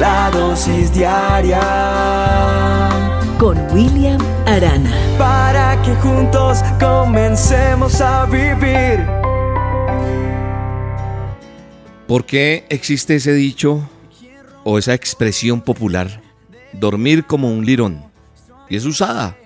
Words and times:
la 0.00 0.30
dosis 0.30 0.92
diaria 0.94 1.60
con 3.38 3.58
William 3.70 4.18
Arana. 4.46 4.90
Para 5.18 5.80
que 5.82 5.94
juntos 5.96 6.60
comencemos 6.80 8.00
a 8.00 8.24
vivir. 8.24 9.06
¿Por 12.08 12.24
qué 12.24 12.64
existe 12.70 13.16
ese 13.16 13.34
dicho 13.34 13.86
o 14.64 14.78
esa 14.78 14.94
expresión 14.94 15.60
popular? 15.60 16.22
Dormir 16.72 17.26
como 17.26 17.52
un 17.52 17.66
lirón. 17.66 18.02
Y 18.70 18.76
es 18.76 18.86
usada 18.86 19.36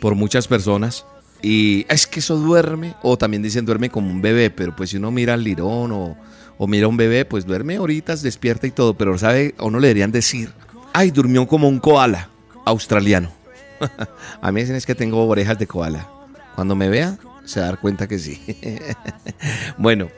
por 0.00 0.14
muchas 0.14 0.48
personas. 0.48 1.04
Y 1.42 1.84
es 1.90 2.06
que 2.06 2.20
eso 2.20 2.36
duerme, 2.36 2.94
o 3.02 3.18
también 3.18 3.42
dicen 3.42 3.66
duerme 3.66 3.90
como 3.90 4.08
un 4.08 4.22
bebé, 4.22 4.48
pero 4.48 4.74
pues 4.74 4.88
si 4.90 4.96
uno 4.96 5.10
mira 5.10 5.34
al 5.34 5.44
lirón 5.44 5.92
o, 5.92 6.16
o 6.62 6.68
mira 6.68 6.86
un 6.86 6.96
bebé, 6.96 7.24
pues 7.24 7.44
duerme 7.44 7.80
horitas, 7.80 8.22
despierta 8.22 8.68
y 8.68 8.70
todo, 8.70 8.94
pero 8.94 9.18
sabe, 9.18 9.52
o 9.58 9.68
no 9.68 9.80
le 9.80 9.88
deberían 9.88 10.12
decir, 10.12 10.52
ay, 10.92 11.10
durmió 11.10 11.44
como 11.48 11.68
un 11.68 11.80
koala 11.80 12.28
australiano. 12.64 13.32
a 14.40 14.52
mí 14.52 14.60
dicen 14.60 14.76
es 14.76 14.86
que 14.86 14.94
tengo 14.94 15.26
orejas 15.26 15.58
de 15.58 15.66
koala. 15.66 16.08
Cuando 16.54 16.76
me 16.76 16.88
vea, 16.88 17.18
se 17.44 17.58
va 17.58 17.66
a 17.66 17.68
dar 17.70 17.80
cuenta 17.80 18.06
que 18.06 18.16
sí. 18.16 18.40
bueno, 19.76 20.08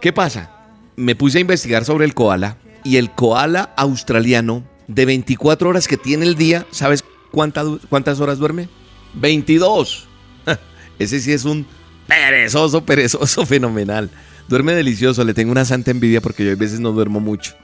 ¿qué 0.00 0.10
pasa? 0.10 0.50
Me 0.96 1.14
puse 1.14 1.36
a 1.36 1.42
investigar 1.42 1.84
sobre 1.84 2.06
el 2.06 2.14
koala 2.14 2.56
y 2.82 2.96
el 2.96 3.10
koala 3.10 3.74
australiano 3.76 4.64
de 4.86 5.04
24 5.04 5.68
horas 5.68 5.86
que 5.86 5.98
tiene 5.98 6.24
el 6.24 6.34
día, 6.34 6.64
¿sabes 6.70 7.04
cuántas 7.30 8.20
horas 8.20 8.38
duerme? 8.38 8.70
22. 9.16 10.08
Ese 10.98 11.20
sí 11.20 11.30
es 11.30 11.44
un 11.44 11.66
perezoso, 12.06 12.86
perezoso, 12.86 13.44
fenomenal. 13.44 14.08
Duerme 14.50 14.74
delicioso, 14.74 15.22
le 15.22 15.32
tengo 15.32 15.52
una 15.52 15.64
santa 15.64 15.92
envidia 15.92 16.20
porque 16.20 16.44
yo 16.44 16.50
a 16.50 16.56
veces 16.56 16.80
no 16.80 16.90
duermo 16.90 17.20
mucho. 17.20 17.54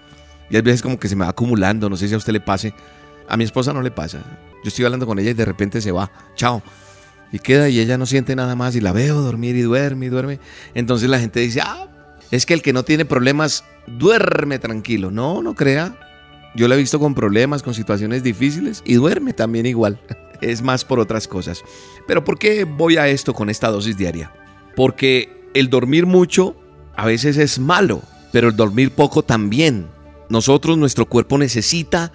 Y 0.49 0.57
a 0.57 0.63
veces 0.63 0.83
como 0.83 1.01
que 1.01 1.09
se 1.09 1.17
me 1.17 1.25
va 1.25 1.31
acumulando, 1.31 1.91
no 1.91 1.97
sé 1.97 2.07
si 2.07 2.15
a 2.15 2.17
usted 2.17 2.33
le 2.33 2.41
pase. 2.41 2.73
A 3.29 3.37
mi 3.37 3.43
esposa 3.43 3.73
no 3.73 3.83
le 3.83 3.91
pasa. 3.91 4.23
Yo 4.63 4.69
estoy 4.69 4.85
hablando 4.85 5.05
con 5.05 5.19
ella 5.19 5.31
y 5.31 5.35
de 5.35 5.45
repente 5.45 5.81
se 5.81 5.91
va. 5.91 6.13
Chao. 6.37 6.63
Y 7.33 7.41
queda 7.41 7.69
y 7.69 7.81
ella 7.81 7.99
no 7.99 8.07
siente 8.07 8.37
nada 8.37 8.55
más 8.55 8.77
y 8.77 8.81
la 8.81 8.93
veo 8.93 9.21
dormir 9.21 9.57
y 9.57 9.63
duerme 9.63 10.07
y 10.07 10.09
duerme. 10.11 10.39
Entonces 10.75 11.11
la 11.11 11.19
gente 11.19 11.41
dice, 11.41 11.61
ah, 11.61 11.89
es 12.31 12.47
que 12.47 12.55
el 12.55 12.63
que 12.63 12.73
no 12.73 12.85
tiene 12.85 13.05
problemas 13.05 13.65
duerme 13.89 14.61
tranquilo. 14.61 15.11
No, 15.11 15.43
no 15.43 15.57
crea. 15.57 15.99
Yo 16.55 16.69
la 16.69 16.77
he 16.77 16.79
visto 16.79 17.01
con 17.01 17.17
problemas, 17.17 17.65
con 17.65 17.75
situaciones 17.75 18.23
difíciles 18.23 18.85
y 18.87 18.95
duerme 18.95 19.33
también 19.33 19.67
igual. 19.67 20.01
Es 20.41 20.63
más 20.63 20.85
por 20.85 21.01
otras 21.01 21.27
cosas. 21.27 21.65
Pero 22.07 22.23
¿por 22.23 22.39
qué 22.39 22.63
voy 22.63 22.97
a 22.97 23.09
esto 23.09 23.35
con 23.35 23.51
esta 23.51 23.73
dosis 23.73 23.97
diaria? 23.97 24.33
Porque 24.77 25.51
el 25.55 25.69
dormir 25.69 26.07
mucho 26.07 26.55
a 26.97 27.07
veces 27.07 27.37
es 27.37 27.59
malo, 27.59 28.03
pero 28.33 28.49
el 28.49 28.57
dormir 28.57 28.91
poco 28.91 29.23
también. 29.23 29.87
Nosotros, 30.29 30.77
nuestro 30.77 31.07
cuerpo 31.07 31.39
necesita 31.39 32.13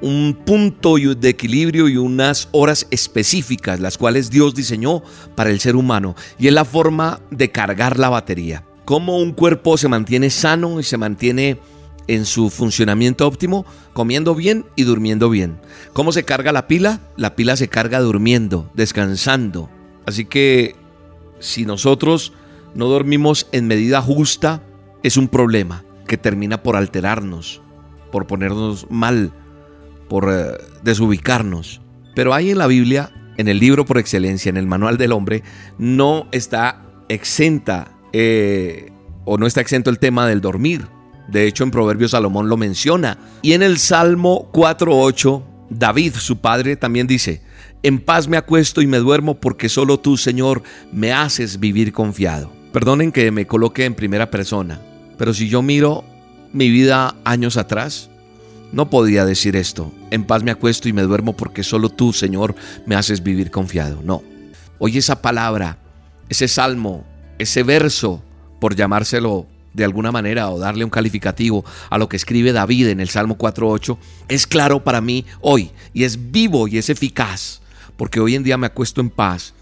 un 0.00 0.36
punto 0.44 0.96
de 0.96 1.28
equilibrio 1.28 1.88
y 1.88 1.96
unas 1.96 2.48
horas 2.50 2.88
específicas, 2.90 3.78
las 3.78 3.96
cuales 3.96 4.30
Dios 4.30 4.54
diseñó 4.54 5.02
para 5.36 5.50
el 5.50 5.60
ser 5.60 5.76
humano. 5.76 6.16
Y 6.38 6.48
es 6.48 6.52
la 6.52 6.64
forma 6.64 7.20
de 7.30 7.50
cargar 7.50 7.98
la 7.98 8.08
batería. 8.08 8.64
Cómo 8.84 9.18
un 9.18 9.32
cuerpo 9.32 9.78
se 9.78 9.88
mantiene 9.88 10.28
sano 10.30 10.80
y 10.80 10.82
se 10.82 10.96
mantiene 10.96 11.58
en 12.08 12.26
su 12.26 12.50
funcionamiento 12.50 13.26
óptimo, 13.26 13.64
comiendo 13.92 14.34
bien 14.34 14.66
y 14.74 14.82
durmiendo 14.82 15.30
bien. 15.30 15.60
¿Cómo 15.92 16.10
se 16.10 16.24
carga 16.24 16.50
la 16.50 16.66
pila? 16.66 17.00
La 17.16 17.36
pila 17.36 17.56
se 17.56 17.68
carga 17.68 18.00
durmiendo, 18.00 18.68
descansando. 18.74 19.70
Así 20.04 20.24
que 20.24 20.74
si 21.38 21.64
nosotros 21.64 22.32
no 22.74 22.86
dormimos 22.86 23.48
en 23.52 23.66
medida 23.66 24.00
justa, 24.00 24.62
es 25.02 25.16
un 25.16 25.28
problema 25.28 25.84
que 26.06 26.16
termina 26.16 26.62
por 26.62 26.76
alterarnos, 26.76 27.62
por 28.10 28.26
ponernos 28.26 28.86
mal, 28.90 29.32
por 30.08 30.28
eh, 30.30 30.58
desubicarnos. 30.82 31.80
Pero 32.14 32.34
hay 32.34 32.50
en 32.50 32.58
la 32.58 32.66
Biblia, 32.66 33.10
en 33.36 33.48
el 33.48 33.58
libro 33.58 33.84
por 33.84 33.98
excelencia, 33.98 34.50
en 34.50 34.56
el 34.56 34.66
manual 34.66 34.98
del 34.98 35.12
hombre, 35.12 35.42
no 35.78 36.28
está 36.32 36.82
exenta 37.08 37.92
eh, 38.12 38.90
o 39.24 39.38
no 39.38 39.46
está 39.46 39.60
exento 39.60 39.90
el 39.90 39.98
tema 39.98 40.26
del 40.26 40.40
dormir. 40.40 40.86
De 41.28 41.46
hecho, 41.46 41.64
en 41.64 41.70
Proverbios 41.70 42.10
Salomón 42.10 42.48
lo 42.48 42.56
menciona. 42.56 43.18
Y 43.42 43.52
en 43.52 43.62
el 43.62 43.78
Salmo 43.78 44.50
4.8, 44.52 45.42
David, 45.70 46.14
su 46.16 46.38
padre, 46.38 46.76
también 46.76 47.06
dice, 47.06 47.42
en 47.82 48.00
paz 48.00 48.28
me 48.28 48.36
acuesto 48.36 48.82
y 48.82 48.86
me 48.86 48.98
duermo 48.98 49.40
porque 49.40 49.68
solo 49.68 49.98
tú, 49.98 50.16
Señor, 50.16 50.62
me 50.92 51.12
haces 51.12 51.58
vivir 51.58 51.92
confiado. 51.92 52.61
Perdonen 52.72 53.12
que 53.12 53.30
me 53.30 53.46
coloque 53.46 53.84
en 53.84 53.94
primera 53.94 54.30
persona, 54.30 54.80
pero 55.18 55.34
si 55.34 55.48
yo 55.48 55.60
miro 55.60 56.04
mi 56.54 56.70
vida 56.70 57.14
años 57.22 57.58
atrás, 57.58 58.08
no 58.72 58.88
podía 58.88 59.26
decir 59.26 59.56
esto. 59.56 59.92
En 60.10 60.24
paz 60.24 60.42
me 60.42 60.50
acuesto 60.50 60.88
y 60.88 60.94
me 60.94 61.02
duermo 61.02 61.36
porque 61.36 61.62
solo 61.62 61.90
tú, 61.90 62.14
Señor, 62.14 62.54
me 62.86 62.94
haces 62.94 63.22
vivir 63.22 63.50
confiado. 63.50 64.00
No. 64.02 64.22
Oye 64.78 64.98
esa 64.98 65.20
palabra, 65.20 65.76
ese 66.30 66.48
salmo, 66.48 67.04
ese 67.38 67.62
verso, 67.62 68.22
por 68.58 68.74
llamárselo 68.74 69.46
de 69.74 69.84
alguna 69.84 70.10
manera 70.10 70.48
o 70.48 70.58
darle 70.58 70.84
un 70.84 70.90
calificativo 70.90 71.66
a 71.90 71.98
lo 71.98 72.08
que 72.08 72.16
escribe 72.16 72.52
David 72.52 72.88
en 72.88 73.00
el 73.00 73.10
Salmo 73.10 73.36
4.8, 73.36 73.98
es 74.28 74.46
claro 74.46 74.82
para 74.82 75.02
mí 75.02 75.26
hoy 75.42 75.70
y 75.92 76.04
es 76.04 76.32
vivo 76.32 76.68
y 76.68 76.78
es 76.78 76.88
eficaz, 76.88 77.60
porque 77.98 78.18
hoy 78.18 78.34
en 78.34 78.44
día 78.44 78.56
me 78.56 78.66
acuesto 78.66 79.02
en 79.02 79.10
paz 79.10 79.52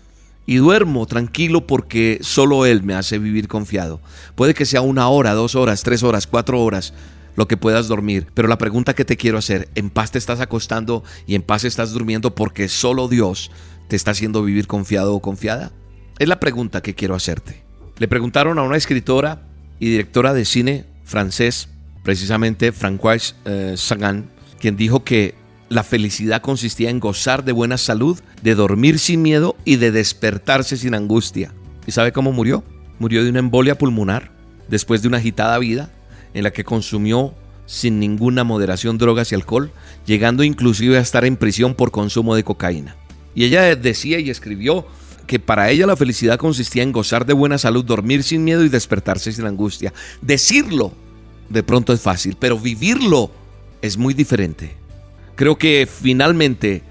y 0.47 0.57
duermo 0.57 1.07
tranquilo 1.07 1.67
porque 1.67 2.19
solo 2.23 2.67
Él 2.67 2.83
me 2.83 2.95
hace 2.95 3.19
vivir 3.19 3.49
confiado. 3.49 4.01
Puede 4.35 4.55
que 4.55 4.67
sea 4.67 4.81
una 4.81 5.09
hora, 5.09 5.35
dos 5.35 5.55
horas, 5.55 5.83
tres 5.83 6.03
horas, 6.03 6.27
cuatro 6.27 6.61
horas, 6.63 6.93
lo 7.37 7.47
que 7.47 7.57
puedas 7.57 7.89
dormir. 7.89 8.27
Pero 8.35 8.49
la 8.49 8.59
pregunta 8.59 8.95
que 8.95 9.05
te 9.05 9.17
quiero 9.17 9.39
hacer, 9.39 9.69
¿en 9.75 9.91
paz 9.91 10.11
te 10.11 10.19
estás 10.19 10.41
acostando 10.41 11.05
y 11.27 11.35
en 11.35 11.43
paz 11.43 11.65
estás 11.65 11.93
durmiendo 11.93 12.35
porque 12.35 12.69
solo 12.69 13.09
Dios 13.09 13.51
te 13.89 13.97
está 13.97 14.11
haciendo 14.11 14.43
vivir 14.43 14.67
confiado 14.67 15.15
o 15.15 15.21
confiada? 15.21 15.73
Es 16.19 16.29
la 16.29 16.41
pregunta 16.41 16.83
que 16.83 16.95
quiero 16.95 17.15
hacerte. 17.15 17.63
Le 17.99 18.09
preguntaron 18.09 18.59
a 18.59 18.63
una 18.63 18.77
escritora 18.77 19.43
y 19.79 19.91
directora 19.91 20.35
de 20.35 20.45
cine 20.45 20.85
francés, 21.05 21.69
precisamente 22.03 22.73
Françoise 22.73 23.35
eh, 23.45 23.75
Sagan, 23.77 24.31
quien 24.59 24.77
dijo 24.77 25.05
que 25.05 25.35
la 25.71 25.85
felicidad 25.85 26.43
consistía 26.43 26.91
en 26.91 26.99
gozar 26.99 27.45
de 27.45 27.53
buena 27.53 27.79
salud, 27.79 28.19
de 28.43 28.57
dormir 28.57 28.99
sin 28.99 29.23
miedo 29.23 29.57
y 29.65 29.77
de 29.77 29.93
despertarse 29.93 30.77
sin 30.77 30.95
angustia. 30.95 31.55
¿Y 31.87 31.93
sabe 31.93 32.13
cómo 32.13 32.33
murió? 32.33 32.65
Murió 32.99 33.23
de 33.23 33.31
una 33.31 33.39
embolia 33.39 33.79
pulmonar, 33.79 34.33
después 34.69 35.01
de 35.01 35.09
una 35.09 35.19
agitada 35.19 35.57
vida, 35.59 35.89
en 36.35 36.43
la 36.43 36.53
que 36.53 36.65
consumió 36.65 37.35
sin 37.67 38.01
ninguna 38.01 38.43
moderación 38.43 38.99
drogas 38.99 39.31
y 39.31 39.37
alcohol, 39.37 39.71
llegando 40.07 40.43
inclusive 40.43 40.99
a 40.99 41.01
estar 41.01 41.25
en 41.25 41.37
prisión 41.37 41.75
por 41.75 41.93
consumo 41.93 42.35
de 42.35 42.43
cocaína. 42.43 42.97
Y 43.37 43.45
ella 43.45 43.77
decía 43.77 44.19
y 44.19 44.29
escribió 44.29 44.89
que 45.29 45.39
para 45.39 45.71
ella 45.71 45.87
la 45.87 45.97
felicidad 45.97 46.37
consistía 46.37 46.83
en 46.83 46.91
gozar 46.91 47.27
de 47.27 47.33
buena 47.33 47.59
salud, 47.59 47.85
dormir 47.85 48.25
sin 48.25 48.43
miedo 48.43 48.65
y 48.65 48.69
despertarse 48.69 49.31
sin 49.31 49.47
angustia. 49.47 49.93
Decirlo 50.21 50.93
de 51.49 51.63
pronto 51.63 51.93
es 51.93 52.01
fácil, 52.01 52.37
pero 52.41 52.59
vivirlo 52.59 53.31
es 53.83 53.97
muy 53.97 54.15
diferente. 54.15 54.80
Creo 55.41 55.57
que 55.57 55.89
finalmente 55.91 56.83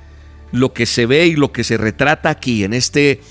lo 0.52 0.74
que 0.74 0.88
se 0.88 1.06
ve 1.06 1.28
y 1.28 1.36
lo 1.36 1.52
que 1.52 1.64
se 1.64 1.78
retrata 1.78 2.32
aquí 2.32 2.64
en 2.64 2.74
este 2.74 3.22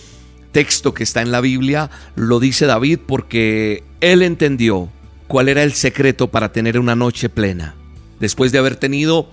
texto 0.52 0.94
que 0.94 1.02
está 1.02 1.22
en 1.22 1.32
la 1.32 1.40
Biblia 1.40 1.90
lo 2.14 2.38
dice 2.38 2.66
David 2.66 3.00
porque 3.04 3.82
él 4.00 4.22
entendió 4.22 4.88
cuál 5.26 5.48
era 5.48 5.64
el 5.64 5.72
secreto 5.72 6.28
para 6.28 6.52
tener 6.52 6.78
una 6.78 6.94
noche 6.94 7.28
plena. 7.28 7.74
Después 8.20 8.52
de 8.52 8.58
haber 8.58 8.76
tenido 8.76 9.28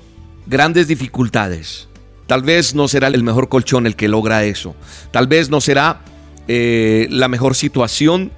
grandes 0.47 0.87
dificultades, 0.87 1.87
tal 2.25 2.41
vez 2.41 2.73
no 2.73 2.87
será 2.87 3.09
el 3.09 3.21
mejor 3.21 3.47
colchón 3.47 3.85
el 3.85 3.95
que 3.95 4.07
logra 4.07 4.43
eso. 4.43 4.75
Tal 5.11 5.27
vez 5.27 5.51
no 5.51 5.61
será 5.61 6.01
eh, 6.47 7.05
la 7.11 7.27
mejor 7.27 7.53
situación, 7.53 8.31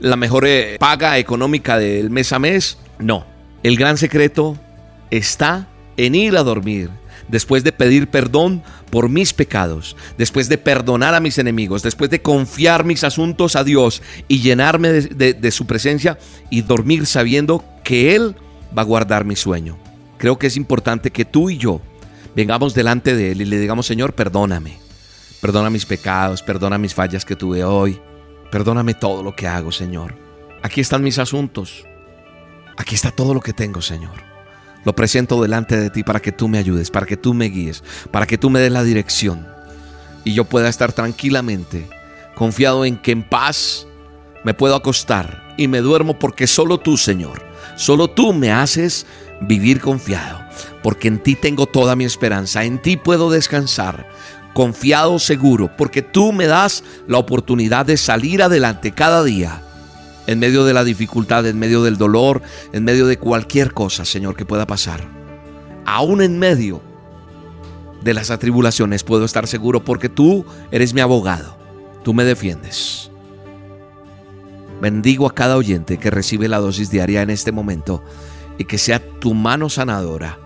la 0.00 0.16
mejor 0.16 0.46
eh, 0.46 0.78
paga 0.80 1.18
económica 1.18 1.76
del 1.76 2.08
mes 2.08 2.32
a 2.32 2.38
mes. 2.38 2.78
No, 2.98 3.26
el 3.62 3.76
gran 3.76 3.98
secreto 3.98 4.58
está 5.10 5.68
en 5.96 6.14
ir 6.14 6.36
a 6.36 6.42
dormir 6.42 6.90
después 7.28 7.64
de 7.64 7.72
pedir 7.72 8.08
perdón 8.08 8.62
por 8.90 9.08
mis 9.08 9.32
pecados, 9.32 9.96
después 10.16 10.48
de 10.48 10.58
perdonar 10.58 11.14
a 11.14 11.20
mis 11.20 11.38
enemigos, 11.38 11.82
después 11.82 12.10
de 12.10 12.22
confiar 12.22 12.84
mis 12.84 13.04
asuntos 13.04 13.56
a 13.56 13.64
Dios 13.64 14.02
y 14.28 14.40
llenarme 14.40 14.90
de, 14.90 15.50
su 15.50 15.66
presencia 15.66 16.18
y 16.50 16.62
dormir 16.62 17.06
sabiendo 17.06 17.64
que 17.84 18.14
Él 18.14 18.36
va 18.76 18.82
a 18.82 18.86
guardar 18.86 19.24
mi 19.24 19.36
sueño. 19.36 19.76
Creo 20.18 20.38
que 20.38 20.46
es 20.46 20.56
importante 20.56 21.10
que 21.10 21.24
tú 21.24 21.50
y 21.50 21.58
yo 21.58 21.80
vengamos 22.34 22.74
delante 22.74 23.14
de 23.14 23.32
Él 23.32 23.42
y 23.42 23.44
le 23.44 23.58
digamos, 23.58 23.86
Señor, 23.86 24.14
perdóname. 24.14 24.78
Perdona 25.40 25.70
mis 25.70 25.84
pecados, 25.84 26.42
perdona 26.42 26.78
mis 26.78 26.94
fallas 26.94 27.24
que 27.24 27.36
tuve 27.36 27.62
hoy. 27.64 28.00
Perdóname 28.50 28.94
todo 28.94 29.22
lo 29.22 29.36
que 29.36 29.46
hago, 29.46 29.70
Señor. 29.70 30.16
Aquí 30.62 30.80
están 30.80 31.02
mis 31.02 31.18
asuntos. 31.18 31.84
Aquí 32.78 32.94
está 32.94 33.10
todo 33.10 33.34
lo 33.34 33.40
que 33.40 33.52
tengo, 33.52 33.82
Señor. 33.82 34.35
Lo 34.86 34.94
presento 34.94 35.42
delante 35.42 35.76
de 35.76 35.90
ti 35.90 36.02
para 36.02 36.20
que 36.20 36.32
tú 36.32 36.48
me 36.48 36.56
ayudes, 36.56 36.90
para 36.90 37.04
que 37.04 37.18
tú 37.18 37.34
me 37.34 37.46
guíes, 37.50 37.84
para 38.10 38.26
que 38.26 38.38
tú 38.38 38.48
me 38.48 38.60
des 38.60 38.72
la 38.72 38.84
dirección. 38.84 39.46
Y 40.24 40.32
yo 40.32 40.44
pueda 40.46 40.70
estar 40.70 40.92
tranquilamente, 40.94 41.86
confiado 42.34 42.86
en 42.86 42.96
que 42.96 43.12
en 43.12 43.22
paz 43.22 43.86
me 44.44 44.54
puedo 44.54 44.74
acostar 44.74 45.54
y 45.58 45.68
me 45.68 45.80
duermo 45.82 46.18
porque 46.18 46.46
solo 46.46 46.78
tú, 46.78 46.96
Señor, 46.96 47.46
Solo 47.76 48.08
tú 48.08 48.32
me 48.32 48.50
haces 48.50 49.06
vivir 49.42 49.80
confiado, 49.82 50.40
porque 50.82 51.08
en 51.08 51.22
ti 51.22 51.34
tengo 51.34 51.66
toda 51.66 51.94
mi 51.94 52.06
esperanza, 52.06 52.64
en 52.64 52.80
ti 52.80 52.96
puedo 52.96 53.30
descansar, 53.30 54.08
confiado, 54.54 55.18
seguro, 55.18 55.70
porque 55.76 56.00
tú 56.00 56.32
me 56.32 56.46
das 56.46 56.82
la 57.06 57.18
oportunidad 57.18 57.84
de 57.84 57.98
salir 57.98 58.42
adelante 58.42 58.92
cada 58.92 59.22
día, 59.22 59.62
en 60.26 60.38
medio 60.38 60.64
de 60.64 60.74
la 60.74 60.84
dificultad, 60.84 61.46
en 61.46 61.58
medio 61.58 61.82
del 61.82 61.96
dolor, 61.96 62.42
en 62.72 62.84
medio 62.84 63.06
de 63.06 63.18
cualquier 63.18 63.72
cosa, 63.72 64.04
Señor, 64.04 64.36
que 64.36 64.44
pueda 64.44 64.66
pasar. 64.66 65.08
Aún 65.84 66.22
en 66.22 66.38
medio 66.38 66.82
de 68.02 68.14
las 68.14 68.30
atribulaciones 68.30 69.04
puedo 69.04 69.24
estar 69.24 69.46
seguro 69.46 69.84
porque 69.84 70.08
tú 70.08 70.44
eres 70.70 70.94
mi 70.94 71.00
abogado, 71.00 71.56
tú 72.02 72.14
me 72.14 72.24
defiendes. 72.24 73.10
Bendigo 74.80 75.26
a 75.26 75.34
cada 75.34 75.56
oyente 75.56 75.98
que 75.98 76.10
recibe 76.10 76.48
la 76.48 76.58
dosis 76.58 76.90
diaria 76.90 77.22
en 77.22 77.30
este 77.30 77.50
momento 77.50 78.02
y 78.58 78.64
que 78.64 78.78
sea 78.78 79.00
tu 79.20 79.32
mano 79.32 79.68
sanadora, 79.68 80.38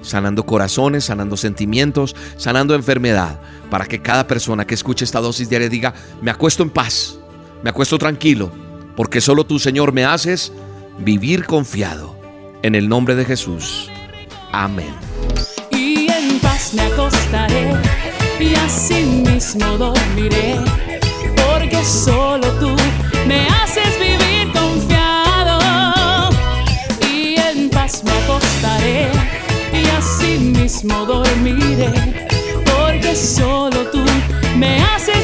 sanando 0.00 0.46
corazones, 0.46 1.04
sanando 1.04 1.36
sentimientos, 1.36 2.16
sanando 2.36 2.74
enfermedad, 2.74 3.40
para 3.70 3.86
que 3.86 4.00
cada 4.00 4.26
persona 4.26 4.66
que 4.66 4.74
escuche 4.74 5.04
esta 5.04 5.20
dosis 5.20 5.48
diaria 5.48 5.68
diga, 5.68 5.94
me 6.22 6.30
acuesto 6.30 6.62
en 6.62 6.70
paz, 6.70 7.18
me 7.62 7.70
acuesto 7.70 7.98
tranquilo, 7.98 8.50
porque 8.96 9.20
solo 9.20 9.44
tú, 9.44 9.58
Señor, 9.58 9.92
me 9.92 10.04
haces 10.04 10.52
vivir 10.98 11.46
confiado. 11.46 12.14
En 12.62 12.74
el 12.74 12.88
nombre 12.88 13.14
de 13.14 13.24
Jesús. 13.24 13.90
Amén. 14.52 14.94
Y 15.70 16.10
en 16.10 16.38
paz 16.40 16.72
me 16.74 16.82
acostaré 16.82 17.72
y 18.40 18.54
así 18.54 19.02
mismo 19.04 19.76
dormiré, 19.76 20.56
porque 21.36 21.84
solo 21.84 22.46
tú 22.60 22.74
me 23.26 23.46
haces 23.48 23.98
vivir 23.98 24.52
confiado. 24.52 26.30
Y 27.02 27.36
en 27.36 27.70
paz 27.70 28.02
me 28.04 28.12
acostaré 28.12 29.08
y 29.72 29.86
así 29.98 30.38
mismo 30.38 31.04
dormiré, 31.04 31.90
porque 32.64 33.14
solo 33.14 33.90
tú 33.90 34.04
me 34.56 34.82
haces 34.82 35.23